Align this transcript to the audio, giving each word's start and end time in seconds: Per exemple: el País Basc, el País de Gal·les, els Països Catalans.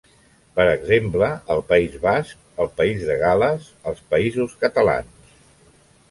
Per 0.59 0.63
exemple: 0.67 1.27
el 1.55 1.59
País 1.71 1.97
Basc, 2.05 2.39
el 2.65 2.71
País 2.79 3.03
de 3.09 3.17
Gal·les, 3.25 3.67
els 3.91 4.01
Països 4.15 4.55
Catalans. 4.65 5.37